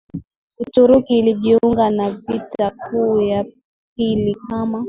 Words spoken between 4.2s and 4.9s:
kama